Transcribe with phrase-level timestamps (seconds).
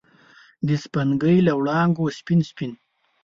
[0.67, 2.71] د سپوږمۍ له وړانګو سپین، سپین